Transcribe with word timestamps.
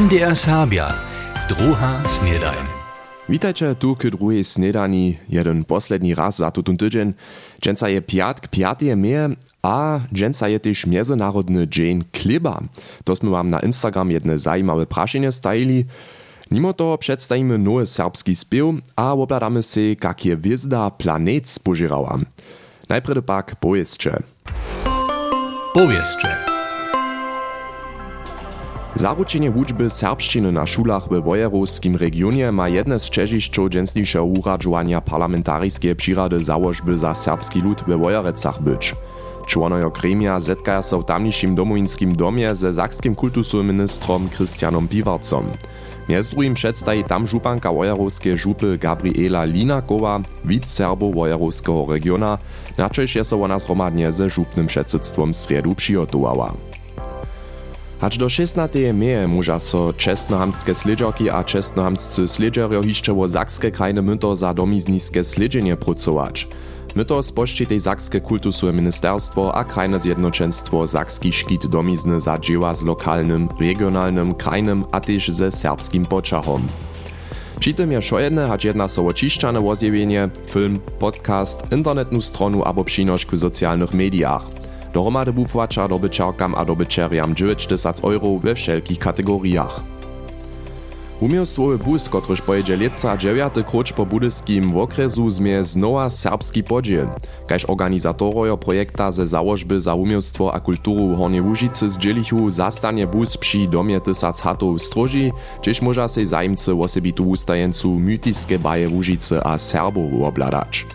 MDR 0.00 0.36
Serbia, 0.36 0.94
druga 1.48 2.00
snedajn. 2.04 2.64
Witajcie 3.28 3.74
tu 3.74 3.96
k 3.96 4.02
snedani, 4.42 5.18
jeden 5.28 5.64
posledni 5.64 6.14
raz 6.14 6.36
za 6.36 6.50
tutun 6.50 6.76
tydzień. 6.76 7.12
Dżęca 7.60 7.88
je 7.88 8.02
piatk, 8.02 8.48
piatie 8.48 8.96
meje, 8.96 9.28
a 9.62 10.00
dżęca 10.12 10.48
je 10.48 10.60
też 10.60 10.86
międzynarodny 10.86 11.68
dzień 11.68 12.04
chleba. 12.16 12.60
To 13.04 13.16
sme 13.16 13.30
wam 13.30 13.50
na 13.50 13.60
Instagram 13.60 14.10
jedne 14.10 14.38
zajímawe 14.38 14.86
praszenie 14.86 15.32
stajili. 15.32 15.84
Mimo 16.50 16.72
toho 16.72 16.98
przedstawimy 16.98 17.58
nowy 17.58 17.86
serbski 17.86 18.36
spiew, 18.36 18.80
a 18.96 19.12
obladamy 19.12 19.62
se, 19.62 19.80
jak 20.02 20.24
je 20.24 20.36
wizda 20.36 20.90
planet 20.90 21.48
spożyrała. 21.48 22.18
Najpierw 22.88 23.24
pak 23.24 23.56
powieszcze. 23.56 24.22
Powieszcze. 25.74 26.49
Zaručenie 29.00 29.50
wučby 29.50 29.90
serbšćiny 29.90 30.52
na 30.52 30.66
šulach 30.66 31.08
w 31.08 31.24
Wojerowskim 31.24 31.96
regionie 31.96 32.52
ma 32.52 32.68
jedne 32.68 32.98
z 33.00 33.08
čežišćov 33.10 33.72
dżęsniejszego 33.72 34.24
uradžovania 34.24 35.00
parlamentarijskie 35.00 35.96
přirady 35.96 36.44
założby 36.44 36.98
za 36.98 37.14
serbski 37.14 37.60
lud 37.64 37.80
w 37.88 37.96
Wojerecach 37.96 38.62
być. 38.62 38.94
Członojo 39.46 39.90
gremia 39.90 40.40
zetkaja 40.40 40.82
so 40.82 41.00
w 41.00 41.04
tamniejszym 41.04 41.54
domowinskim 41.54 42.16
domie 42.16 42.54
ze 42.54 42.72
zakskim 42.72 43.14
kultusowym 43.14 43.66
ministrom 43.66 44.28
Christianom 44.28 44.88
Piwarcom. 44.88 45.44
Między 46.08 46.30
drugim 46.30 46.54
przedstawi 46.54 47.04
tam 47.04 47.26
żupanka 47.26 47.72
wojerowskie 47.72 48.36
żupy 48.36 48.78
Gabriela 48.78 49.44
Linakowa, 49.44 50.20
widz 50.44 50.68
Serbów 50.72 51.14
wojerowskiego 51.14 51.86
regiona, 51.88 52.38
na 52.78 52.90
je 53.14 53.24
so 53.24 53.42
ona 53.42 53.58
zhromadnie 53.58 54.12
ze 54.12 54.30
żupnym 54.30 54.66
przedsedztwom 54.66 55.34
sredu 55.34 55.74
przygotowała. 55.74 56.52
Aż 58.00 58.16
do 58.16 58.28
16. 58.28 58.92
meje 58.92 59.28
muža 59.28 59.58
so 59.60 59.92
čestnohamtske 59.92 60.74
slidžarki 60.74 61.28
a 61.30 61.44
čestnohamtscy 61.44 62.24
slidžarjo 62.28 62.82
hišće 62.82 63.12
wo 63.12 63.28
sakske 63.28 63.70
krajne 63.70 64.00
mynto 64.02 64.32
za 64.36 64.52
domizniske 64.52 65.24
slidženje 65.24 65.76
pracować. 65.76 66.46
Myto 66.96 67.20
spoščitej 67.22 67.80
Sakske 67.80 68.20
kultusuje 68.20 68.72
ministerstwo 68.72 69.52
a 69.54 69.64
krajne 69.64 69.98
zjednoczeństwo 69.98 70.86
Sakski 70.86 71.32
szkit 71.32 71.66
domizny 71.66 72.20
zadzieła 72.20 72.74
z 72.74 72.82
lokalnym, 72.82 73.48
regionalnym, 73.60 74.34
krajnym 74.34 74.84
a 74.92 75.00
też 75.00 75.28
ze 75.28 75.52
serbskim 75.52 76.06
poczachom. 76.06 76.68
Przy 77.60 77.74
tym 77.74 77.92
je 77.92 78.02
šojedne 78.02 78.48
hać 78.48 78.64
jedna 78.64 78.86
očišćane 79.06 79.60
wozjewienie, 79.60 80.28
film, 80.48 80.80
podcast, 80.98 81.72
internetnu 81.72 82.20
stronu 82.20 82.64
abo 82.64 82.84
przynośku 82.84 83.36
w 83.36 83.40
socjalnych 83.40 83.94
mediach– 83.94 84.42
Dohromady 84.92 85.32
wupłaca 85.32 85.88
dobyczarkam 85.88 86.54
a 86.54 86.64
dobyczeriam 86.64 87.34
90 87.34 88.00
euro 88.04 88.38
we 88.38 88.54
wszelkich 88.54 88.98
kategoriach. 88.98 89.80
Umiejstwowy 91.20 91.78
bus, 91.78 92.08
kotryż 92.08 92.40
pojedzie 92.42 92.76
leca 92.76 93.16
dziewiaty 93.16 93.64
po 93.96 94.06
budyskim 94.06 94.76
okresu 94.76 95.30
zmie 95.30 95.64
znowa 95.64 96.10
serbski 96.10 96.64
podziel. 96.64 97.08
Kaž 97.46 97.64
organizatorojo 97.64 98.56
projekta 98.56 99.10
ze 99.10 99.26
założby 99.26 99.80
za 99.80 99.94
umiejstwo 99.94 100.54
a 100.54 100.60
kulturu 100.60 101.16
Hornie 101.16 101.42
Łużycy 101.42 101.88
zdzielichu 101.88 102.50
zastanie 102.50 103.06
bus 103.06 103.36
przy 103.36 103.68
domie 103.68 104.00
tysac 104.00 104.40
hatów 104.40 104.78
w 104.78 104.82
Stroży, 104.82 105.30
gdzieś 105.62 105.82
może 105.82 106.08
się 106.08 106.26
zajmcy 106.26 106.74
osobitu 106.74 107.28
ustajencu 107.28 107.98
mytiskie 107.98 108.58
baje 108.58 108.88
Łużycy 108.88 109.44
a 109.44 109.58
Serbów 109.58 110.22
obladać. 110.22 110.86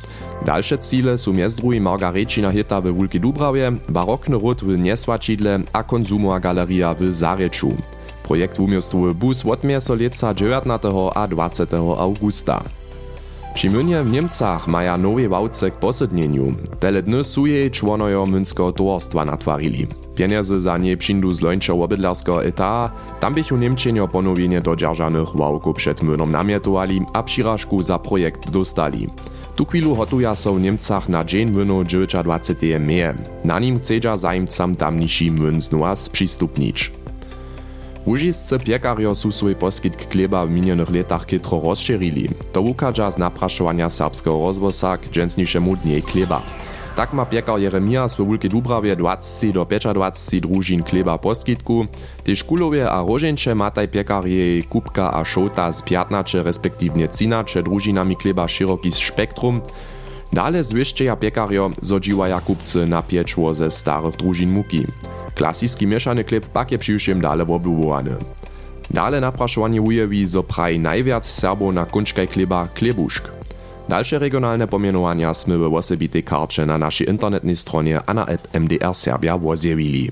Dalsze 0.43 0.77
cíle 0.77 1.15
sú 1.15 1.31
mjez 1.31 1.55
druhým 1.55 1.87
Margarečina 1.87 2.51
hita 2.51 2.81
w 2.81 2.91
Wulki 2.91 3.19
Dubravje, 3.19 3.79
barokny 3.89 4.35
ród 4.35 4.61
w 4.65 4.75
Niesłačidle 4.77 5.63
a 5.73 5.83
konzumowa 5.83 6.39
galeria 6.39 6.93
w 6.93 7.13
Zareču. 7.13 7.71
Projekt 8.23 8.57
wumiostwowy 8.57 9.13
bus 9.13 9.45
odmie 9.45 9.81
so 9.81 9.95
leca 9.95 10.33
19. 10.33 10.89
a 11.15 11.27
20. 11.27 11.77
augusta. 11.77 12.63
Przy 13.55 13.69
mnie 13.69 14.03
w 14.03 14.11
Niemcach 14.11 14.67
maja 14.67 14.97
nowy 14.97 15.29
wałce 15.29 15.71
k 15.71 15.75
posydnieniu. 15.75 16.53
Tele 16.79 17.03
dny 17.03 17.23
su 17.23 17.45
jej 17.45 17.71
członojo 17.71 18.25
münskiego 18.25 18.71
towarstwa 18.73 19.25
natwarili. 19.25 19.87
Pieniądze 20.15 20.59
za 20.59 20.77
nie 20.77 20.97
przyndu 20.97 21.33
z 21.33 21.41
lończo 21.41 21.73
obydlarskiego 21.73 22.45
eta, 22.45 22.91
tam 23.19 23.33
bych 23.33 23.51
u 23.51 23.57
Niemczenia 23.57 24.07
ponowienie 24.07 24.61
dodzierżanych 24.61 25.35
wałków 25.35 25.75
przed 25.75 26.03
młynom 26.03 26.31
namietowali, 26.31 27.01
a 27.13 27.23
przyrażku 27.23 27.83
za 27.83 27.99
projekt 27.99 28.49
dostali. 28.49 29.09
Tu 29.55 29.65
chwilu 29.65 29.95
hotuja 29.95 30.35
so 30.35 30.53
w 30.53 30.61
Niemcach 30.61 31.09
na 31.09 31.23
dzień 31.23 31.51
młynu 31.51 31.83
29. 31.83 32.61
meje. 32.79 33.13
Na 33.43 33.59
nim 33.59 33.79
chcedza 33.79 34.17
zajmcam 34.17 34.75
tamniejszy 34.75 35.31
młyn 35.31 35.61
znowa 35.61 35.95
sprzystupnić. 35.95 36.91
Łużiscy 38.07 38.59
piekarjo 38.59 39.15
su 39.15 39.31
swój 39.31 39.55
poskitk 39.55 40.11
chleba 40.11 40.45
w 40.45 40.51
minionych 40.51 40.89
latach 40.89 41.25
kytro 41.25 41.61
rozszerili. 41.63 42.29
To 42.53 42.61
ukadza 42.61 43.11
z 43.11 43.17
napraszowania 43.17 43.89
serbskiego 43.89 44.39
rozwosa 44.39 44.97
k 44.97 45.09
dżęsniejszemu 45.09 45.77
dniej 45.77 46.01
chleba. 46.01 46.41
Tak 46.95 47.13
ma 47.13 47.25
piekar 47.25 47.59
Jeremias 47.59 48.15
w 48.15 48.23
Wulke 48.23 48.49
Dubrawie 48.49 48.95
20 48.95 49.51
do 49.51 49.65
25 49.65 50.41
družin 50.41 50.83
chleba 50.83 51.17
poskitku, 51.17 51.87
te 52.23 52.35
škulowie 52.35 52.87
a 52.87 53.03
roženče 53.03 53.51
mataj 53.55 53.87
piekarje 53.91 54.63
kubka 54.63 55.11
a 55.11 55.19
šota 55.27 55.71
z 55.71 55.83
15 55.83 56.39
respektywnie 56.43 57.07
13 57.11 57.61
družinami 57.67 58.15
chleba 58.15 58.47
široki 58.47 58.91
spektrum, 58.91 59.61
Dale 60.33 60.63
zwieszczeja 60.63 61.15
piekarjo 61.15 61.71
zodziwaja 61.81 62.41
kupcy 62.41 62.87
na 62.87 63.01
pieczło 63.01 63.53
ze 63.53 63.71
starych 63.71 64.15
drużin 64.15 64.51
muki. 64.51 64.87
Klasiski 65.35 65.87
mieszany 65.87 66.23
chleb 66.23 66.45
pak 66.45 66.71
je 66.71 66.77
przyjszym 66.77 67.21
dale 67.21 67.43
obyłowany. 67.43 68.15
Dale 68.91 69.21
napraszowanie 69.21 69.81
ujewi 69.81 70.27
zo 70.27 70.43
praj 70.43 70.79
najwiat 70.79 71.25
Serbów 71.25 71.73
na 71.73 71.85
kunczkaj 71.85 72.27
chleba 72.27 72.67
klebuszk. 72.67 73.34
Dalsze 73.89 74.19
regionalne 74.19 74.67
pomienowania 74.67 75.33
sme 75.33 75.57
w 75.57 75.73
osobitej 75.73 76.23
na 76.65 76.77
naszej 76.77 77.09
internetnej 77.09 77.55
stronie 77.55 78.01
a 78.05 78.13
na 78.13 78.25
app 78.25 78.47
MDR 78.53 78.95
Serbia 78.95 79.37
wozjewili. 79.37 80.11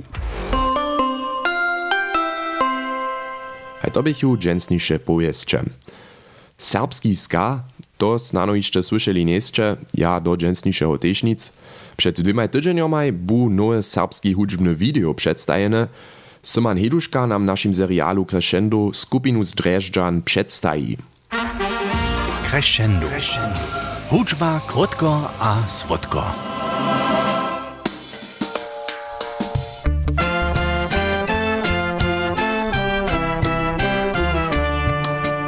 Hej 3.82 3.92
to 3.92 4.04
bychu 4.04 4.38
dżęsniejsze 4.38 5.00
powieszcze. 5.00 5.64
Serbski 6.58 7.16
ska, 7.16 7.64
to 7.98 8.20
znano 8.20 8.56
jeszcze 8.56 8.84
słyszeli 8.84 9.26
nieszcze, 9.26 9.78
ja 9.94 10.20
do 10.20 10.38
dżęsniejszego 10.38 10.98
też 10.98 11.24
nic. 11.24 11.54
Przed 11.98 12.22
dwiema 12.22 12.48
tydzieniomaj 12.48 13.12
bu 13.12 13.50
nowe 13.50 13.84
serbski 13.84 14.34
hudźbny 14.34 14.76
video 14.76 15.14
przedstajene, 15.14 15.88
Syman 16.44 16.78
Heduszka 16.78 17.28
nam 17.28 17.46
naszym 17.46 17.74
serialu 17.74 18.26
Crescendo 18.26 18.94
skupinu 18.94 19.44
z 19.44 19.54
Dreżdżan 19.54 20.22
przedstawi. 20.22 20.98
Crescendo. 22.54 23.10
Hudžba 24.14 24.62
krótko 24.70 25.10
a 25.42 25.66
słodko. 25.66 26.22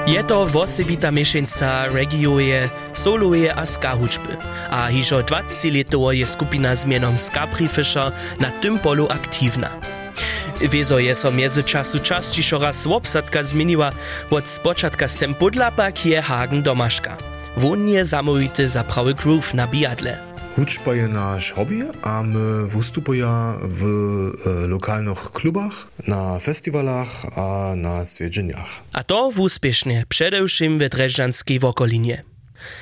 Je 0.09 0.17
to 0.25 0.49
wosebita 0.49 1.13
miešenca 1.13 1.93
regiuje, 1.93 2.73
soluje 2.97 3.53
a 3.53 3.61
ska 3.69 3.93
hudžby. 3.93 4.41
A 4.73 4.89
hižo 4.89 5.21
20 5.21 5.77
letovo 5.77 6.09
je 6.09 6.25
skupina 6.25 6.73
z 6.73 6.89
mienom 6.89 7.21
Ska 7.21 7.45
Fisher 7.53 8.09
na 8.41 8.49
tym 8.65 8.81
polu 8.81 9.05
aktívna. 9.05 9.94
Wiezo 10.69 10.99
je 10.99 11.15
so 11.15 11.31
między 11.31 11.63
czasu 11.63 11.99
častišo 11.99 12.59
raz 12.59 12.87
obsadka 12.87 13.43
zmieniła, 13.43 13.91
od 14.29 14.47
spočatka 14.49 15.07
sem 15.07 15.35
podla 15.35 15.71
pak 15.71 16.05
je 16.05 16.21
Hagen 16.21 16.63
domaszka. 16.63 17.17
Won 17.57 17.89
je 17.89 18.05
zamówity 18.05 18.69
za 18.69 18.83
prawy 18.83 19.13
groove 19.13 19.53
na 19.53 19.67
biadle. 19.67 20.17
Hudžba 20.55 20.93
je 20.93 21.07
naš 21.07 21.51
hobby 21.51 21.83
a 22.03 22.23
my 22.23 22.67
wystupujemy 22.67 23.57
w 23.61 23.81
e, 23.83 24.67
lokalnych 24.67 25.19
klubach, 25.31 25.87
na 26.07 26.39
festiwalach 26.39 27.25
a 27.37 27.75
na 27.75 28.05
zwiedzeniach. 28.05 28.81
A 28.93 29.03
to 29.03 29.29
úspěšně, 29.37 30.05
především 30.07 30.79
ve 30.79 30.89
Drežďanské 30.89 31.59
okolinie. 31.61 32.34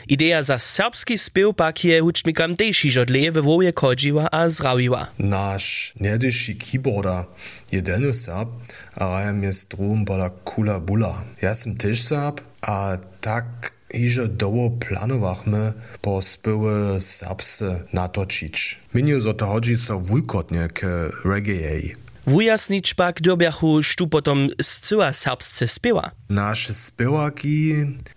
Idea 0.08 0.44
za 0.44 0.60
serbski 0.60 1.18
spiew 1.18 1.54
pak 1.54 1.86
je 1.86 2.02
hučmikam 2.02 2.56
tež 2.56 2.86
že 2.90 3.06
dlje 3.06 3.32
ve 3.32 3.42
voje 3.42 3.72
kodživa 3.72 4.30
a 4.32 4.50
zdraviva. 4.50 5.08
Naš 5.18 5.94
nerdyši 6.00 6.58
keyboarder 6.58 7.26
je 7.72 7.82
Dennis 7.82 8.26
Serb, 8.26 8.50
a 8.96 9.10
rajem 9.10 9.44
je 9.44 9.54
strum 9.54 10.06
bala 10.06 10.30
kula 10.44 10.80
bula. 10.80 11.24
Ja 11.42 11.56
sam 11.56 11.76
tež 11.76 12.02
Serb, 12.04 12.40
a 12.62 12.98
tak 13.20 13.74
Iže 13.94 14.28
doło 14.28 14.70
planowachmy 14.70 15.74
po 16.02 16.22
spyły 16.22 17.02
serbsy 17.02 17.86
natočić. 17.94 18.80
Minio 18.94 19.22
zo 19.22 19.34
to 19.34 19.46
chodzi 19.46 19.78
so 19.78 20.00
wulkotnie 20.00 20.68
k 20.74 21.10
reggae. 21.26 21.94
Wujasnić 22.28 22.94
pak 22.94 23.22
dobiachu 23.22 23.84
sztu 23.84 24.08
potom 24.08 24.50
zcyła 24.62 25.14
serbsce 25.14 25.68
spiewa. 25.68 26.12
Nasze 26.30 26.74
spiewaki 26.74 27.74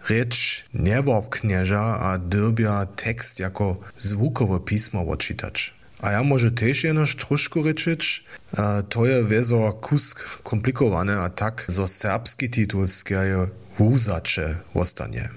rzecz 0.07 0.65
nie 0.75 1.03
wobknieża, 1.03 2.01
a 2.01 2.19
dobia 2.19 2.87
tekst 2.87 3.41
jako 3.41 3.77
zvukowe 3.99 4.61
pismo 4.61 5.01
odczytać. 5.09 5.75
A 6.01 6.13
ja 6.13 6.23
może 6.23 6.51
też 6.51 6.85
jenoż 6.85 7.17
troszkę 7.17 7.63
ryczyć, 7.63 8.25
a 8.57 8.83
to 8.83 9.07
je 9.07 9.23
wezo 9.23 9.73
kusk 9.73 10.43
komplikowane, 10.43 11.19
a 11.19 11.29
tak 11.29 11.65
zo 11.69 11.89
serbski 11.89 12.51
titul 12.51 12.89
skieje 12.89 13.47
wuzacze 13.79 14.57
ostanie. 14.75 15.29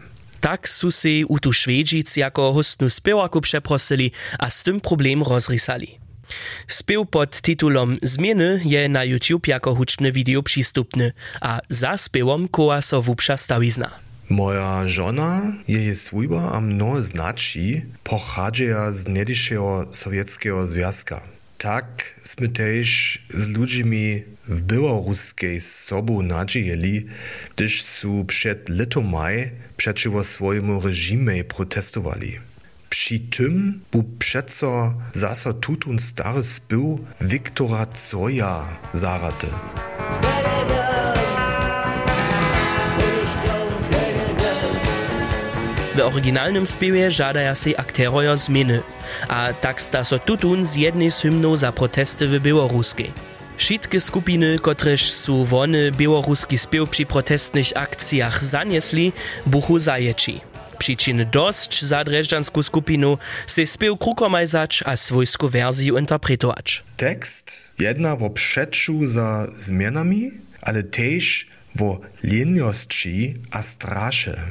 Tak 0.42 0.70
su 0.70 0.92
se 0.92 1.26
u 1.30 1.40
tu 1.40 1.54
Švedžic 1.54 2.18
jako 2.18 2.54
hostnu 2.54 2.90
spěwaku 2.90 3.42
przeprosili 3.42 4.12
a 4.40 4.50
z 4.50 4.64
tym 4.64 4.80
problem 4.82 5.24
rozrysali. 5.24 6.09
Spěw 6.68 7.06
pod 7.10 7.42
titulom 7.42 7.98
Zmieny 8.02 8.62
je 8.66 8.90
na 8.90 9.04
YouTube 9.04 9.48
jako 9.48 9.76
hučne 9.76 10.12
video 10.12 10.42
przystupny, 10.42 11.12
a 11.42 11.60
za 11.70 11.98
spěwom 11.98 12.48
koła 12.48 12.82
so 12.82 13.02
wupša 13.02 13.38
stawizna. 13.38 13.92
Moja 14.30 14.88
żona, 14.88 15.42
jej 15.68 15.96
swójba 15.96 16.52
a 16.54 16.60
mnoho 16.60 17.04
znaczy, 17.04 17.82
pochadzeja 18.04 18.92
z 18.92 19.08
niedyszeho 19.08 19.86
sowieckiego 19.92 20.68
związka. 20.68 21.22
Tak 21.58 22.16
sme 22.24 22.48
też 22.48 23.20
z 23.34 23.50
ludźmi 23.50 24.24
w 24.48 24.62
Białoruskiej 24.62 25.62
z 25.62 25.76
sobą 25.76 26.22
nadziejeli, 26.22 27.06
gdyż 27.56 27.84
su 27.84 28.26
przed 28.26 28.70
letomaj 28.70 29.52
przeciwko 29.78 30.24
swojemu 30.24 30.82
reżimie 30.82 31.44
protestowali. 31.44 32.40
Przy 32.90 33.20
tym 33.20 33.82
był 33.92 34.04
przeco 34.20 34.94
zaso 35.12 35.54
tutun 35.54 36.00
stary 36.00 36.44
spył 36.44 37.00
Wiktora 37.22 37.86
Zoja 37.96 38.66
zarate. 38.94 39.48
W 45.96 46.00
oryginalnym 46.00 46.68
spiewie 46.68 47.12
żadaja 47.12 47.56
się 47.56 47.78
akterojo 47.78 48.38
zmiany, 48.38 48.82
a 49.28 49.54
tak 49.62 49.82
sta 49.82 50.04
so 50.04 50.20
tutun 50.20 50.66
z 50.66 50.76
jednej 50.76 51.12
z 51.12 51.20
hymnów 51.20 51.60
za 51.60 51.72
protesty 51.72 52.28
w 52.28 52.40
Białoruskiej. 52.42 53.12
Wszystkie 53.58 54.02
skupiny, 54.02 54.60
któreż 54.60 55.12
su 55.12 55.46
wony 55.46 55.92
białoruski 55.92 56.58
spiew 56.58 56.90
przy 56.90 57.06
protestnych 57.06 57.68
akcjach 57.76 58.44
zaniesli, 58.44 59.14
buchu 59.46 59.80
zajeci. 59.80 60.49
Przyczyny 60.80 61.26
dość 61.26 61.86
za 61.86 62.04
dreżdżanską 62.04 62.64
skupinu 62.64 63.18
se 63.48 63.68
spiew 63.68 64.00
krukomajzać 64.00 64.84
a 64.86 64.98
swojską 64.98 65.48
wersję 65.48 66.00
interpretować. 66.00 66.84
Tekst 66.98 67.72
jedna 67.80 68.16
wo 68.16 68.30
przeczu 68.30 69.08
za 69.08 69.48
zmianami, 69.58 70.32
ale 70.62 70.84
też 70.84 71.48
wo 71.76 72.00
liniości 72.24 73.34
a 73.52 73.62
strasze. 73.62 74.42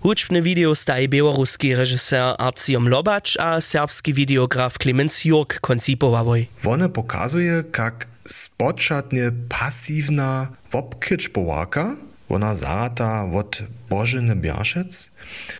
Hučbne 0.00 0.42
video 0.42 0.74
staje 0.74 1.08
białoruski 1.08 1.74
režisér 1.74 2.34
Arciom 2.38 2.88
Lobacz 2.88 3.36
a 3.40 3.60
serbski 3.60 4.14
videograf 4.14 4.78
Klemens 4.78 5.24
Jurk 5.24 5.60
koncipowałoj. 5.60 6.46
One 6.64 6.88
pokazuje, 6.88 7.64
jak 7.78 8.06
spoczatnie 8.26 9.30
pasywna 9.48 10.48
wopkyczpołaka, 10.70 11.96
ona 12.28 12.54
zarata 12.54 13.24
od 13.34 13.62
Bożyny 13.90 14.36
Biaszec, 14.36 15.10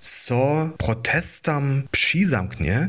so 0.01 0.69
protestam 0.79 1.83
przyzamknie, 1.91 2.89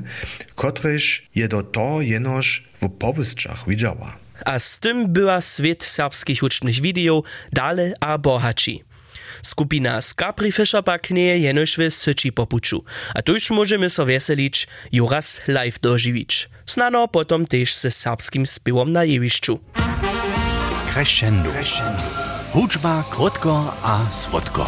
kotryż 0.56 1.28
je 1.36 1.48
do 1.48 1.64
to 1.64 2.02
jenoż 2.02 2.64
w 2.82 2.90
powystrzach 2.90 3.68
widziała. 3.68 4.18
A 4.46 4.60
z 4.60 4.80
tym 4.80 5.14
była 5.14 5.42
świat 5.42 5.84
serbskich 5.84 6.40
hučnych 6.40 6.82
video 6.82 7.24
dale 7.54 7.94
a 8.00 8.18
bohaci. 8.18 8.84
Skupina 9.42 10.02
Skapri 10.02 10.52
Fischer 10.52 10.84
pak 10.84 11.12
nie 11.12 11.38
jenož 11.38 11.78
w 11.78 11.92
syci 11.92 12.32
popuču. 12.32 12.84
A 13.16 13.22
tu 13.22 13.34
już 13.34 13.50
możemy 13.50 13.90
so 13.90 14.06
weselić 14.06 14.68
ju 14.92 15.08
raz 15.08 15.42
live 15.48 15.80
dożywić. 15.80 16.50
Snano 16.66 17.08
potom 17.08 17.46
też 17.46 17.76
ze 17.76 17.92
serbskim 17.92 18.46
spiewom 18.46 18.92
na 18.92 19.04
jewiszczu. 19.04 19.60
Crescendo. 20.94 21.50
Hudźba 22.60 23.04
krótko 23.10 23.74
a 23.84 24.12
słodko. 24.12 24.66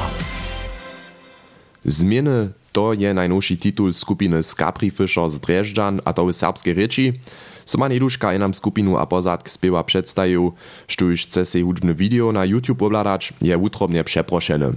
Zmieny 1.86 2.50
to 2.72 2.94
je 2.94 3.14
najnowszy 3.14 3.58
titul 3.58 3.94
skupiny 3.94 4.44
Skapri 4.44 4.92
Fischer 4.92 5.30
z 5.30 5.40
Dreżdżan, 5.40 6.02
a 6.06 6.14
to 6.14 6.26
w 6.26 6.34
serbskiej 6.34 6.76
rzeczy. 6.76 7.14
Sama 7.66 7.90
Neduška 7.90 8.34
je 8.34 8.40
nam 8.40 8.54
skupinu 8.54 8.98
a 8.98 9.06
pozadk 9.06 9.50
spiewa 9.50 9.84
przedstawił, 9.84 10.52
što 10.88 11.06
już 11.06 11.26
chce 11.26 11.62
hudźbne 11.62 11.94
video 11.94 12.32
na 12.32 12.46
YouTube 12.46 12.82
obladać, 12.82 13.34
je 13.42 13.58
utrobnie 13.58 14.04
przeproszeny. 14.04 14.74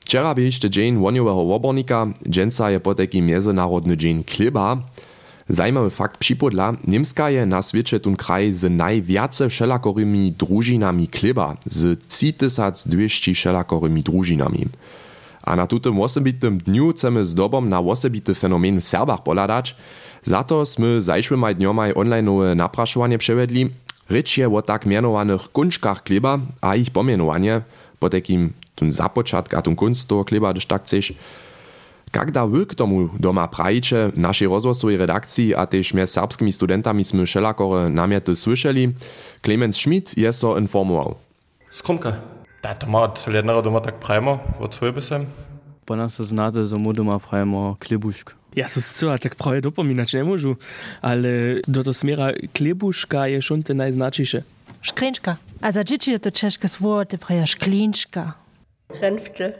Wczera 0.00 0.34
był 0.34 0.44
jeszcze 0.44 0.70
dzień 0.70 0.98
woniowego 0.98 1.54
obornika, 1.54 2.06
dżęca 2.28 2.70
je 2.70 2.80
poteki 2.80 3.22
Międzynarodny 3.22 3.96
Dzień 3.96 4.24
Chleba. 4.24 4.76
Zajímavý 5.50 5.90
fakt 5.90 6.16
připodla, 6.16 6.76
Nimska 6.86 7.28
je 7.28 7.46
na 7.46 7.62
świecie 7.62 7.98
tun 7.98 8.14
kraj 8.16 8.52
z 8.52 8.70
najwiace 8.70 9.48
všelakorymi 9.48 10.30
družinami 10.38 11.10
chleba, 11.10 11.58
z 11.66 11.98
3200 12.06 13.34
všelakorymi 13.34 14.02
družinami. 14.02 14.70
A 15.42 15.56
na 15.58 15.66
tutym 15.66 15.98
osobitym 15.98 16.62
dniu 16.62 16.94
chcemy 16.94 17.26
z 17.26 17.34
dobom 17.34 17.66
na 17.66 17.82
osobity 17.82 18.34
fenomen 18.34 18.78
w 18.78 18.84
Serbach 18.84 19.26
poladać, 19.26 19.74
za 20.22 20.46
to 20.46 20.62
sme 20.62 21.02
zajšłymi 21.02 21.54
dniomaj 21.58 21.98
onlineowe 21.98 22.54
napraszowanie 22.54 23.18
przewiedli. 23.18 23.70
Rycz 24.06 24.38
je 24.38 24.46
o 24.46 24.62
tak 24.62 24.86
mianowanych 24.86 25.50
kunczkach 25.50 26.04
chleba 26.04 26.38
a 26.62 26.76
ich 26.76 26.90
pomienowanie, 26.90 27.62
po 27.98 28.06
takim 28.10 28.52
tun 28.74 28.92
započatka 28.92 29.58
a 29.58 29.62
tun 29.62 29.74
kunst 29.74 30.08
toho 30.08 30.24
chleba, 30.24 30.52
gdyż 30.52 30.66
tak 30.66 30.82
chceš. 30.86 31.12
Jak 32.14 32.30
da 32.30 32.46
wy 32.46 32.66
k 32.66 32.74
tomu 32.74 33.08
doma 33.18 33.48
prajiče, 33.48 34.10
naszej 34.16 34.48
rozgłosowej 34.48 34.96
redakcji, 34.96 35.54
a 35.54 35.66
też 35.66 35.94
mjez 35.94 36.12
serbskimi 36.12 36.52
studentami 36.52 37.04
sme 37.04 37.26
všelakore 37.26 37.88
namiety 37.88 38.36
słyszeli, 38.36 38.94
Clemens 39.42 39.76
Schmidt 39.76 40.18
je 40.18 40.32
so 40.32 40.58
informował. 40.58 41.14
Skromka. 41.70 42.12
Da 42.62 42.74
to 42.74 42.86
ma 42.86 43.02
od 43.02 43.26
jednego 43.26 43.62
doma 43.62 43.80
tak 43.80 43.94
prajmo, 43.94 44.38
od 44.60 44.74
svoj 44.74 44.92
by 44.92 45.02
sem. 45.02 45.26
Po 45.84 45.96
nas 45.96 46.16
to 46.16 46.24
znate, 46.24 46.66
że 46.66 46.76
mu 46.76 46.92
doma 46.92 47.18
prajmo 47.18 47.76
klebušk. 47.80 48.34
Ja 48.56 48.68
so 48.68 48.80
co, 48.82 49.18
tak 49.18 49.34
prawie 49.34 49.60
dopominać 49.60 50.14
nie 50.14 50.24
możu, 50.24 50.56
ale 51.02 51.28
do 51.68 51.84
to 51.84 51.94
smiera 51.94 52.32
klebuszka 52.52 53.26
je 53.26 53.42
schon 53.42 53.62
te 53.62 53.74
najznaczniejsze. 53.74 54.42
Škrenčka. 54.82 55.36
A 55.60 55.72
za 55.72 55.84
dzieci 55.84 56.10
je 56.10 56.18
to 56.18 56.30
češke 56.30 56.68
słowo, 56.68 57.04
te 57.04 57.18
praja 57.18 57.46
šklinčka. 57.46 58.32
Renfte. 59.00 59.52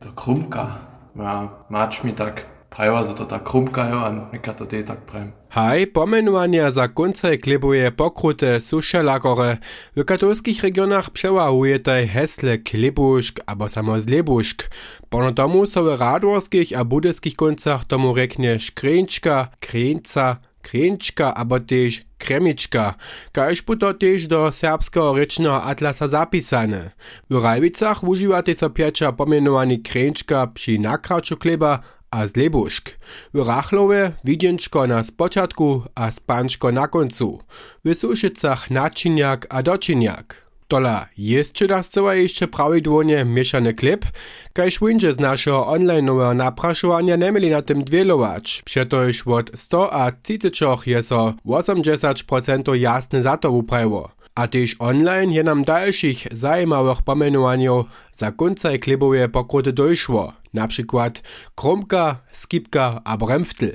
To 0.00 0.12
krumka. 0.12 0.89
Ja, 1.18 1.48
mač 1.68 2.02
mi 2.02 2.12
tak 2.12 2.46
prajva, 2.70 3.02
to 3.14 3.24
tak 3.26 3.44
krumka 3.44 3.88
jo, 3.90 3.98
a 3.98 4.08
nekaj 4.32 4.54
to 4.56 4.64
te 4.64 4.82
tak 4.86 5.02
prajem. 5.06 5.32
Haj, 5.50 5.90
pomenovania 5.90 6.70
za 6.70 6.86
konce 6.88 7.34
klebuje 7.34 7.90
pokrute 7.90 8.60
sušelakore. 8.60 9.58
W 9.96 10.06
katolskich 10.06 10.62
regionach 10.62 11.10
przewahuje 11.10 11.82
taj 11.82 12.06
hesle 12.06 12.62
klebušk 12.62 13.42
abo 13.46 13.66
samo 13.68 13.98
zlebušk. 14.00 14.70
Pono 15.10 15.34
tomu 15.34 15.66
so 15.66 15.82
w 15.82 15.98
radworskich 15.98 16.70
a 16.70 16.86
budyskich 16.86 17.34
koncach 17.34 17.82
tomu 17.84 18.14
reknie 18.14 18.62
škrenčka, 18.62 19.50
krenca, 19.58 20.38
krenčka 20.62 21.34
abo 21.34 21.58
tež 21.58 22.06
kremička, 22.20 23.00
kaž 23.32 23.64
bu 23.64 23.80
to 23.80 23.96
tež 23.96 24.28
do 24.28 24.52
serbskiego 24.52 25.16
rečného 25.16 25.56
atlasa 25.56 26.04
zapisane. 26.04 26.92
W 27.32 27.40
Rajvicach 27.40 28.04
užívate 28.04 28.52
sa 28.52 28.68
pieča 28.68 29.16
pomenovaný 29.16 29.80
krenčka 29.80 30.44
przy 30.52 30.76
nakraču 30.76 31.40
kleba 31.40 31.80
a 32.12 32.26
zlebušk. 32.26 32.90
W 33.32 33.38
Rachlowe 33.46 34.12
widzienczko 34.24 34.86
na 34.86 35.02
spoczatku 35.02 35.82
a 35.94 36.10
spanczko 36.10 36.72
na 36.72 36.88
końcu. 36.88 37.40
W 37.84 37.94
Suszycach 37.94 38.70
naczyniak 38.70 39.46
a 39.48 39.62
doczyniak. 39.62 40.49
Tola 40.70 41.06
jeszcze 41.18 41.66
raz 41.66 41.88
cała 41.88 42.14
jeszcze 42.14 42.48
prawidłonie 42.48 43.24
mieszany 43.24 43.74
klip, 43.74 44.04
kaž 44.52 44.78
windzie 44.78 45.12
z 45.12 45.20
naszego 45.20 45.66
online'owego 45.66 46.36
napraszowania 46.36 47.16
nie 47.16 47.32
mieli 47.32 47.50
na 47.50 47.62
tym 47.62 47.84
dwielować. 47.84 48.62
Przetoż 48.64 49.26
od 49.26 49.50
100 49.54 49.92
a 49.92 50.12
30 50.12 50.64
je 50.86 51.02
so 51.02 51.34
80% 51.46 52.74
jasne 52.74 53.22
za 53.22 53.36
to 53.36 53.50
uprawiło. 53.50 54.10
A 54.34 54.46
też 54.46 54.76
online 54.78 55.32
je 55.32 55.42
nam 55.44 55.64
dalszych 55.64 56.26
zajímavých 56.32 57.02
pomenovaní 57.02 57.84
za 58.12 58.32
koncaj 58.32 58.78
klibové 58.78 59.28
pokruty 59.28 59.72
dojšło, 59.72 60.32
na 60.54 60.68
przykład 60.68 61.22
kromka, 61.54 62.16
skipka 62.32 63.00
a 63.04 63.16
bremftl. 63.16 63.66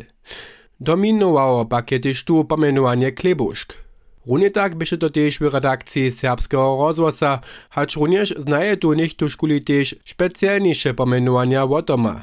Dominowało 0.80 1.66
pakiety 1.66 2.14
tu 2.26 2.46
pomenovanie 2.46 3.12
klebušk. 3.12 3.85
Runie 4.28 4.52
tak 4.52 4.76
byše 4.76 4.98
to 4.98 5.10
też 5.10 5.40
w 5.40 5.42
redakcji 5.42 6.12
serbskiego 6.12 6.78
rozwosa, 6.80 7.40
hacz 7.70 7.96
również 7.96 8.34
znaje 8.38 8.78
tu 8.78 8.94
nicht 8.94 9.18
tu 9.18 9.30
szkuli 9.30 9.64
też 9.64 9.96
specjalniejsze 10.06 10.94
pomenovania 10.94 11.68
wotoma. 11.68 12.22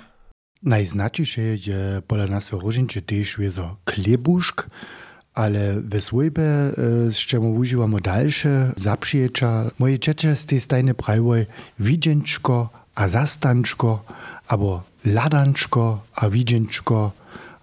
Najznaczniejsze 0.62 1.42
je 1.42 2.02
pola 2.06 2.26
nas 2.26 2.52
różnicze 2.52 3.02
też 3.02 3.36
wiezo 3.38 3.76
klebuszk, 3.84 4.66
ale 5.34 5.80
we 5.80 6.00
swojbie 6.00 6.42
e, 6.42 6.74
z 7.10 7.16
czemu 7.16 7.54
używamy 7.54 8.00
dalsze 8.00 8.72
zaprzyjecza. 8.76 9.70
Moje 9.78 9.98
dzieci 9.98 10.28
z 10.34 10.46
tej 10.46 10.60
stajne 10.60 10.94
prawie 10.94 11.46
widzienczko 11.78 12.82
a 12.94 13.08
zastanczko, 13.08 14.04
albo 14.48 14.82
ladanczko 15.04 16.02
a 16.14 16.28
widzienczko, 16.28 17.12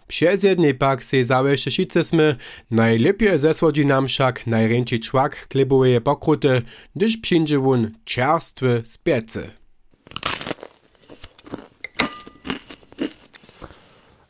Przez 0.09 0.43
jednej 0.43 0.73
pak 0.73 1.03
se 1.03 1.23
zaweszcze 1.23 1.71
šice 1.71 2.03
sme, 2.03 2.35
najlepje 2.71 3.37
zesłodzi 3.37 3.85
nam 3.85 4.07
však 4.07 4.47
najręczy 4.47 4.99
człak 4.99 5.47
kleboweje 5.47 6.01
pokruty, 6.01 6.61
gdyż 6.95 7.17
przyjdzie 7.17 7.59
won 7.59 7.91
czerstwy 8.05 8.81
z 8.85 8.97
piecy. 8.97 9.51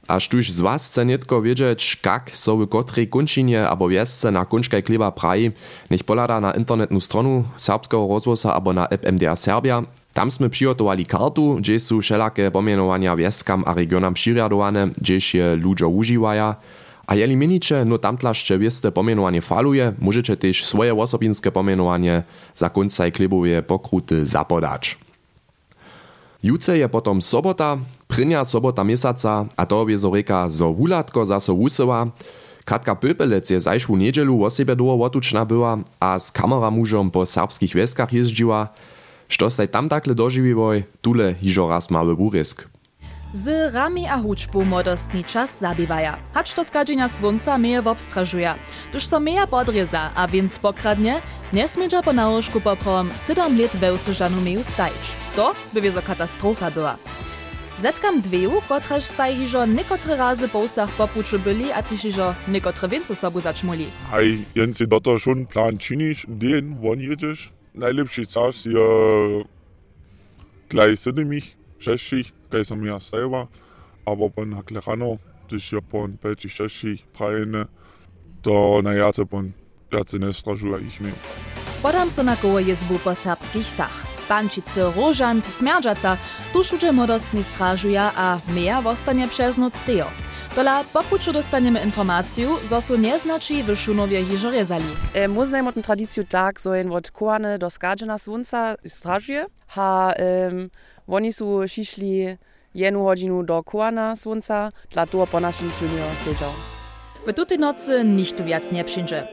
Aż 0.07 0.27
tuż 0.27 0.51
z 0.51 0.59
was 0.59 0.87
chce 0.87 1.05
netko 1.05 1.41
wiedzieć, 1.41 1.95
kak 2.01 2.31
so 2.33 2.57
w 2.57 2.67
kotrej 2.67 3.07
kunčinie 3.07 3.67
abo 3.69 3.87
wiesce 3.87 4.31
na 4.31 4.45
kunčkaj 4.45 4.83
kleba 4.83 5.11
praji, 5.11 5.51
nech 5.89 6.03
polada 6.03 6.39
na 6.39 6.51
internetnu 6.51 7.01
stronu 7.01 7.43
serbskiego 7.55 8.07
rozwosa 8.07 8.53
abo 8.53 8.73
na 8.73 8.87
app 8.89 9.05
MDR 9.11 9.37
Serbia. 9.37 9.83
Tam 10.13 10.31
sme 10.31 10.49
přihotowali 10.49 11.05
kartu, 11.05 11.61
gdzie 11.61 11.79
su 11.79 12.01
wszelakie 12.01 12.51
pomienowania 12.51 13.15
wieskam 13.15 13.63
a 13.65 13.73
regionam 13.73 14.13
přiriadowane, 14.13 14.89
gdzieś 14.97 15.35
je 15.35 15.55
ludzie 15.55 15.87
używaja. 15.87 16.55
A 17.07 17.15
jeli 17.15 17.35
minicie, 17.37 17.85
no 17.85 17.97
tamtlaście 17.97 18.57
wieste 18.57 18.91
pomienowanie 18.91 19.41
faluje, 19.41 19.93
możecie 19.99 20.37
też 20.37 20.65
swoje 20.65 20.93
osobinske 20.93 21.51
pomienowanie 21.51 22.23
za 22.55 22.69
kuncaj 22.69 23.11
klebowe 23.11 23.63
pokruty 23.63 24.25
zapodać. 24.25 24.97
Juce 26.43 26.77
je 26.77 26.89
potom 26.89 27.21
sobota, 27.21 27.77
prynja 28.07 28.45
sobota 28.45 28.83
měsaca 28.83 29.45
a 29.57 29.65
to 29.65 29.89
je 29.89 29.97
zo 29.97 30.09
reka 30.09 30.49
zo 30.49 30.73
wulatko 30.73 31.25
zaso 31.25 31.55
wusyła. 31.55 32.07
Katka 32.65 32.95
Pöpelec 32.95 33.49
je 33.49 33.61
zajszłu 33.61 33.97
niedzielu 33.97 34.43
o 34.45 34.49
siebie 34.49 34.75
długo 34.75 35.09
była, 35.45 35.77
a 35.99 36.19
z 36.19 36.31
kameramużom 36.31 37.11
po 37.11 37.25
serbskich 37.25 37.73
wieskach 37.73 38.13
jeździła. 38.13 38.67
Što 39.29 39.49
staj 39.49 39.67
tam 39.67 39.89
takle 39.89 40.13
doživiwoj, 40.13 40.83
tule 41.01 41.33
hižo 41.37 41.69
raz 41.69 41.89
mały 41.89 42.15
wurisk. 42.17 42.65
Z 43.33 43.73
rami 43.73 44.09
a 44.09 44.17
hučbu 44.17 44.65
modostni 44.65 45.23
čas 45.23 45.61
zabivaja. 45.61 46.17
Hač 46.33 46.53
to 46.57 46.65
skadženja 46.65 47.05
svunca 47.09 47.57
meje 47.61 47.77
obstražuja. 47.85 48.57
Tuž 48.91 49.05
so 49.05 49.19
meja 49.21 49.45
podreza 49.45 50.09
a 50.17 50.25
więc 50.25 50.57
pokradnie, 50.57 51.21
nesmidža 51.53 52.01
po 52.01 52.13
nałożku 52.13 52.57
poprom 52.61 53.09
7 53.27 53.57
let 53.57 53.73
we 53.77 53.93
usužanu 53.93 54.41
meju 54.41 54.63
stajič. 54.65 55.05
To 55.35 55.53
by 55.73 55.81
wiezo 55.81 56.01
katastrofa 56.01 56.71
była. 56.71 56.97
Zetkam 57.81 58.21
dweju, 58.21 58.61
kotreż 58.67 59.03
staj 59.03 59.35
hižo 59.35 59.65
nekotre 59.65 60.17
razy 60.17 60.49
po 60.49 60.59
usach 60.59 60.89
popuczu 60.97 61.39
byli, 61.39 61.69
a 61.71 61.85
tyž 61.85 62.01
hižo 62.01 62.33
nekotre 62.47 62.89
więcej 62.89 63.15
sobu 63.15 63.41
zaczmuli. 63.41 63.85
Hej, 64.11 64.41
Jensi, 64.55 64.87
doto 64.87 65.19
schon 65.19 65.45
plan 65.45 65.77
činiš, 65.77 66.25
den 66.27 66.81
won 66.81 66.99
jedziesz? 66.99 67.58
Najlepszy 67.75 68.27
czas 68.27 68.65
je 68.65 68.87
gleich 70.69 70.99
siedemich, 70.99 71.57
šestich, 71.79 72.31
kaj 72.49 72.65
sam 72.65 72.85
ja 72.85 72.99
selber, 72.99 73.47
aber 74.05 74.29
pon 74.31 74.53
hakle 74.53 74.81
rano, 74.81 75.17
když 75.47 75.71
je 75.71 75.81
pon 75.81 76.17
peti 76.17 76.49
šestich 76.49 77.05
prajene, 77.13 77.65
to 78.41 78.81
na 78.81 78.93
jace 78.93 79.25
pon 79.25 79.53
jace 79.91 80.19
ne 80.19 80.33
stražuje 80.33 80.81
ich 80.81 81.01
mi. 81.01 81.11
Podam 81.81 82.09
so 82.09 82.23
na 82.23 82.35
koło 82.35 82.59
jezbu 82.59 82.99
po 83.03 83.15
serbskich 83.15 83.69
sach. 83.69 84.05
Pančice, 84.27 84.91
Rožant, 84.95 85.45
Smerdžaca, 85.45 86.17
tuż 86.53 86.73
uče 86.73 86.91
modostni 86.91 87.43
stražuja 87.43 88.11
a 88.15 88.39
meja 88.53 88.81
vostanie 88.81 89.27
przez 89.27 89.57
noc 89.57 89.75
stejo. 89.75 90.28
Dola 90.59 90.83
popuczu 90.83 91.31
dostaniemy 91.33 91.79
informację, 91.79 92.47
zo 92.63 92.81
su 92.81 92.97
nie 92.97 93.19
znaczy 93.19 93.63
w 93.63 93.77
Szunowie 93.77 94.25
hižo 94.25 94.51
rezali. 94.51 94.85
E, 95.13 95.27
Muznaj 95.27 95.63
mot 95.63 95.75
tradiciju 95.83 96.25
tak, 96.29 96.61
so 96.61 96.75
jen 96.75 96.91
od 96.91 97.11
koane 97.11 97.57
do 97.57 97.69
skadžena 97.69 98.17
sunca 98.17 98.75
stražuje, 98.87 99.45
ha 99.67 100.13
um, 100.51 100.69
oni 101.07 101.33
su 101.33 101.67
šišli 101.67 102.37
jednu 102.75 103.03
hodinu 103.03 103.43
do 103.43 103.63
koana 103.63 104.15
sunca, 104.15 104.71
dla 104.91 105.05
toho 105.05 105.27
po 105.27 105.39
našim 105.39 105.71
slunio 105.71 106.05
sežał. 106.25 106.51
W 107.27 107.33
tutej 107.33 107.57
nocy 107.57 108.03
nikt 108.03 108.41
wiac 108.41 108.71
nie 108.71 108.83
przyjdzie. 108.83 109.27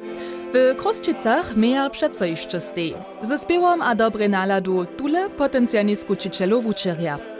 W 0.54 0.76
Kroszczycach 0.76 1.56
meja 1.56 1.90
przeco 1.90 2.24
jeszcze 2.24 2.60
stej. 2.60 2.94
Ze 3.22 3.38
śpiewom 3.38 3.82
a 3.82 3.94
dobrej 3.94 4.28
naladu 4.28 4.86
tule 4.86 5.30
potencjalnie 5.30 5.96
skuczycielów 5.96 6.66
uczeria. 6.66 7.35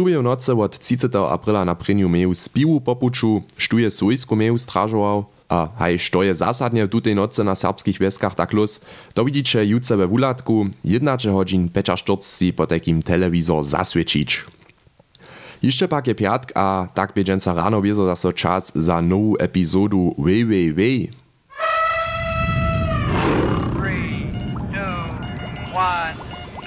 Štuje 0.00 0.16
v 0.16 0.24
noce 0.24 0.56
od 0.56 0.80
30. 0.80 1.12
aprila 1.12 1.60
na 1.60 1.76
prynju 1.76 2.08
meju 2.08 2.32
spiwu 2.32 2.80
popuču, 2.80 3.44
štuje 3.60 3.92
svojsku 3.92 4.32
meju 4.32 4.56
stražoval, 4.56 5.28
a 5.44 5.68
haj 5.76 6.00
što 6.00 6.24
je 6.24 6.32
zasadnie 6.40 6.88
w 6.88 6.88
tutej 6.88 7.12
noce 7.12 7.44
na 7.44 7.52
serbskich 7.52 8.00
wieskach 8.00 8.32
tak 8.32 8.56
los, 8.56 8.80
to 9.12 9.28
widzicie 9.28 9.60
jutce 9.60 10.00
we 10.00 10.08
wulatku, 10.08 10.72
11 10.88 11.28
godzin 11.28 11.68
45 11.68 12.24
si 12.24 12.48
po 12.48 12.64
takim 12.64 13.04
telewizor 13.04 13.60
zaswiecić. 13.60 14.48
Jeszcze 15.60 15.88
pak 15.88 16.08
je 16.08 16.14
piatk 16.14 16.52
a 16.56 16.88
tak 16.94 17.12
bieżąca 17.12 17.52
rano 17.54 17.82
wiezo 17.84 18.08
zaso 18.08 18.32
czas 18.32 18.72
za 18.72 19.04
nową 19.04 19.36
epizodu 19.36 20.16
WWW. 20.16 21.12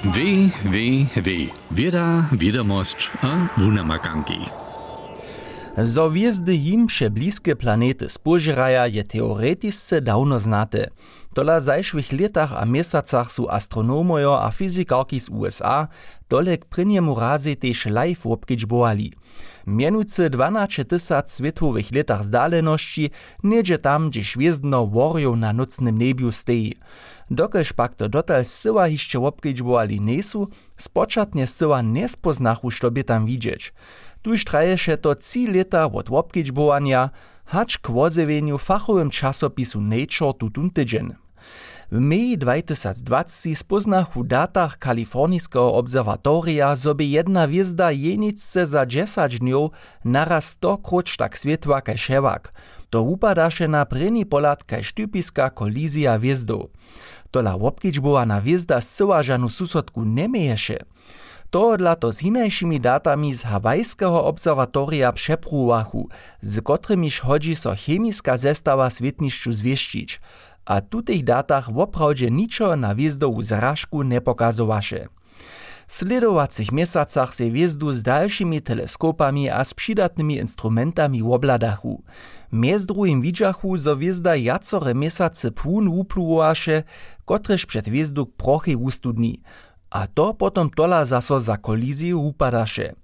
W, 0.04 0.18
W, 0.64 1.06
W. 1.16 1.30
Wieda, 1.70 2.28
wiadomość 2.32 3.10
a 3.22 3.60
wunamakanki. 3.60 4.38
Zo 5.78 6.10
wjezdy 6.10 6.54
jim 6.54 6.86
bliskie 7.10 7.56
planety 7.56 8.08
spožiraja 8.08 8.86
je 8.86 9.04
teoretisce 9.04 10.00
dawno 10.00 10.38
znate. 10.38 10.90
Tola 11.34 11.60
zajszłych 11.60 12.12
latach 12.12 12.52
a 12.52 12.64
miesacach 12.64 13.32
su 13.32 13.48
astronomojo 13.48 14.42
a 14.42 14.50
fizikarki 14.50 15.20
z 15.20 15.28
USA 15.28 15.88
dolek 16.28 16.64
prynjemu 16.64 17.14
razy 17.14 17.56
też 17.56 17.86
live 17.86 18.26
obkedźbowali. 18.26 19.12
Mianujcy 19.66 20.30
12 20.30 20.84
tysac 20.84 21.36
światowych 21.36 21.94
latach 21.94 22.24
zdaleności 22.24 23.10
niedzie 23.42 23.78
tam, 23.78 24.10
gdzie 24.10 24.22
gwiezdno 24.36 24.86
worjo 24.86 25.36
na 25.36 25.52
nocnym 25.52 25.98
steji. 26.30 26.74
Dokelž 27.30 27.72
pak 27.72 27.94
to 27.94 28.08
dotal 28.08 28.44
syła 28.44 28.86
hišće 28.88 29.18
obkedźbowali 29.18 30.00
nesu, 30.00 30.48
spočatnie 30.76 31.46
syła 31.46 31.82
nie 31.82 32.08
spoznachu, 32.08 32.70
što 32.70 32.90
by 32.90 33.04
tam 33.04 33.26
widzieć. 33.26 33.72
Tuż 34.22 34.44
traješe 34.44 34.96
to 34.96 35.14
3 35.14 35.48
lata 35.48 35.86
od 35.86 36.10
obkedźbowania, 36.10 37.10
hacz 37.44 37.78
k 37.78 37.88
fachowym 38.58 39.10
czasopisu 39.10 39.80
Nature 39.80 40.32
tutun 40.38 40.70
tydzień. 40.70 41.14
W 41.92 42.00
meji 42.00 42.38
2020 42.38 43.54
spoznach 43.54 44.16
w 44.16 44.26
datach 44.26 44.78
kalifornijskiego 44.78 45.74
obserwatoria 45.74 46.76
sobie 46.76 47.06
jedna 47.06 47.48
wjezda 47.48 47.90
jenicce 47.90 48.66
za 48.66 48.86
10 48.86 49.38
dniów 49.38 49.70
naraz 50.04 50.48
100 50.48 50.78
kroć 50.78 51.16
tak 51.16 51.36
światła 51.36 51.80
kaj 51.80 51.98
szewak. 51.98 52.52
To 52.90 53.02
upadaše 53.02 53.68
na 53.68 53.86
preni 53.86 54.26
polat 54.26 54.64
kaj 54.64 54.84
sztypiska 54.84 55.50
kolizja 55.50 56.18
wjezdów. 56.18 56.70
Tola 57.30 57.54
obkedźbowana 57.54 58.40
wjezda 58.40 58.80
zsyła 58.80 59.22
żanu 59.22 59.48
susodku 59.48 60.04
nie 60.04 60.28
mieješe. 60.28 60.78
To 61.50 61.76
dla 61.76 61.94
to 61.94 62.12
z 62.12 62.22
inajšími 62.22 62.80
datami 62.80 63.34
z 63.34 63.42
Hawajskiego 63.42 64.24
obserwatoria 64.24 65.12
přepruwachu, 65.12 66.08
z 66.40 66.60
kotrymiž 66.60 67.20
hodzi 67.20 67.54
so 67.54 67.74
chemiska 67.76 68.36
zestawa 68.36 68.90
světnišću 68.90 69.52
zwieszczyć, 69.52 70.20
a 70.64 70.80
tutych 70.80 71.24
datach 71.24 71.72
woprawdzie 71.72 72.30
niczo 72.30 72.76
na 72.76 72.94
wjezdową 72.94 73.42
zrażku 73.42 74.02
nie 74.02 74.20
pokazowaše. 74.20 75.08
Sledowacych 75.86 76.72
miesacach 76.72 77.34
se 77.34 77.50
wjezdu 77.50 77.92
z 77.92 78.02
dalszymi 78.02 78.62
teleskopami 78.62 79.50
a 79.50 79.64
z 79.64 79.74
przydatnymi 79.74 80.36
instrumentami 80.36 81.22
wobladachu. 81.22 82.02
Miez 82.52 82.86
drugim 82.86 83.22
widziachu, 83.22 83.76
zo 83.76 83.96
wjezda 83.96 84.36
jacore 84.36 84.94
miesace 84.94 85.50
płun 85.50 85.88
upluwaše, 85.88 86.82
kotreż 87.24 87.66
przed 87.66 87.88
wjezdu 87.88 88.26
prochy 88.26 88.76
ustudni, 88.76 89.42
a 89.90 90.06
to 90.06 90.34
potom 90.34 90.70
tola 90.70 91.04
zaso 91.04 91.40
za 91.40 91.56
koliziju 91.56 92.20
upadaše. 92.20 92.94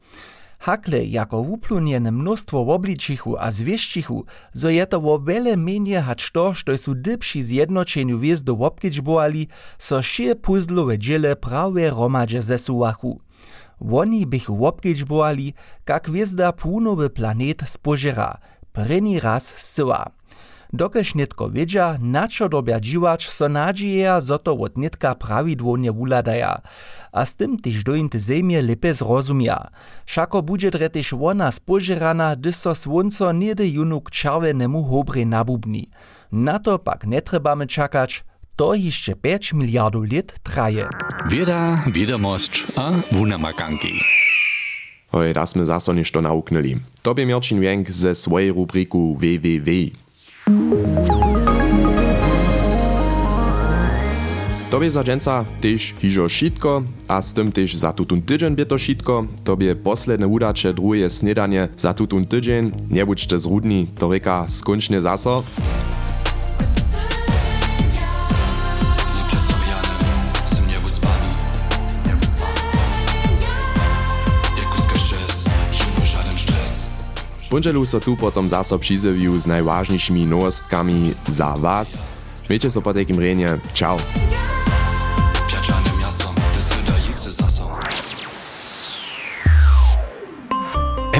Hakle 0.60 1.04
jako 1.04 1.42
wupluniene 1.42 2.10
mnóstwo 2.10 2.64
wobličichu 2.64 3.36
a 3.38 3.50
zwieszčichu, 3.50 4.24
zo 4.52 4.68
je 4.68 4.86
to 4.86 5.00
wo 5.00 5.18
wiele 5.18 5.56
menje 5.56 6.00
hacz 6.00 6.30
to, 6.30 6.54
što 6.54 6.76
su 6.78 6.94
dybši 6.94 7.42
zjednočenju 7.42 8.18
wjezdu 8.18 8.56
wobkedźbowali, 8.56 9.46
so 9.78 10.02
šie 10.02 10.34
puzzlowe 10.34 10.98
dziele 10.98 11.36
prawie 11.36 11.90
romadže 11.90 12.40
zesuwachu. 12.40 13.20
Woni 13.80 14.26
bychu 14.26 14.56
wobkedźbowali, 14.56 15.52
kak 15.84 16.10
wjezda 16.10 16.52
płunowy 16.52 17.10
planet 17.10 17.62
spožera, 17.66 18.36
preni 18.72 19.20
raz 19.20 19.54
zsyła. 19.56 20.19
Dokež 20.72 21.14
netko 21.14 21.50
wiedza, 21.50 21.98
na 21.98 22.30
čo 22.30 22.46
dobia 22.48 22.80
dziwacz, 22.80 23.26
so 23.26 23.48
nadzieja, 23.50 24.20
zo 24.22 24.38
to 24.38 24.54
od 24.54 24.78
netka 24.78 25.14
prawidłownie 25.14 25.92
wuladaja. 25.92 26.62
A 27.12 27.26
z 27.26 27.36
tym 27.36 27.58
tyž 27.58 27.82
dojint 27.82 28.14
zemie 28.14 28.62
lepe 28.62 28.94
zrozumia. 28.94 29.74
Šako 30.06 30.42
budže 30.42 30.70
dretež 30.70 31.18
wona 31.18 31.50
spožerana, 31.50 32.38
gdy 32.38 32.52
so 32.54 32.74
słonco 32.74 33.32
niede 33.32 33.66
junu 33.66 34.00
k 34.00 34.10
červenemu 34.10 34.82
hobre 34.86 35.26
nabubni. 35.26 35.90
Na 36.32 36.58
to 36.58 36.78
pak 36.78 37.06
netrebamy 37.06 37.66
czakać, 37.66 38.24
to 38.56 38.74
jeszcze 38.74 39.14
5 39.14 39.52
miliardów 39.52 40.12
lat 40.12 40.38
traje. 40.42 40.88
Wieda, 41.26 41.82
wiadomość 41.86 42.66
a 42.76 42.90
wunamakanki. 43.12 44.00
Hoj, 45.10 45.34
da 45.34 45.42
sme 45.42 45.66
zaso 45.66 45.90
nešto 45.90 46.22
nauknuli. 46.22 46.78
Tobie 47.02 47.26
Mirčin 47.26 47.60
Wenk 47.60 47.90
ze 47.90 48.14
swojej 48.14 48.54
rubriku 48.54 49.18
www. 49.18 49.90
Tobie 54.70 54.90
za 54.90 55.04
dżęca 55.04 55.44
też 55.60 55.94
hižo 55.98 56.28
šitko, 56.28 56.82
a 57.08 57.22
z 57.22 57.32
tym 57.32 57.52
też 57.52 57.76
za 57.76 57.92
tutun 57.92 58.22
tydzień 58.22 58.56
bie 58.56 58.66
to 58.66 58.78
šitko. 58.78 59.26
Tobie 59.44 59.74
posledne 59.74 60.26
udacze 60.26 60.74
drugie 60.74 61.10
snedanie 61.10 61.68
za 61.76 61.94
tutun 61.94 62.26
tydzień. 62.26 62.72
Nie 62.90 63.06
budźcie 63.06 63.38
zrudni, 63.38 63.86
to 63.98 64.10
reka 64.10 64.46
skończnie 64.48 65.02
zaso. 65.02 65.42
Bunželu 77.50 77.86
so 77.86 78.00
tu 78.00 78.16
potom 78.16 78.48
zaso 78.48 78.78
přizeviu 78.78 79.38
z 79.38 79.46
najważniejszymi 79.46 80.26
nowostkami 80.26 81.12
za 81.28 81.56
was. 81.56 81.98
Miejcie 82.50 82.70
so 82.70 82.80
po 82.82 82.94
takim 82.94 83.18
renie. 83.18 83.58
Ciao. 83.74 83.96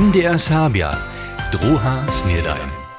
MDR 0.00 0.38
Serbia, 0.40 0.97
druga 1.52 2.09
snedajn. 2.09 2.89